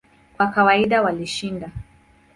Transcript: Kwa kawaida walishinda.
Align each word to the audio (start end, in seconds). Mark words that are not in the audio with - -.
Kwa 0.37 0.47
kawaida 0.53 1.01
walishinda. 1.01 1.71